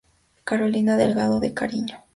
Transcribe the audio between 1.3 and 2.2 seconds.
de Cariño.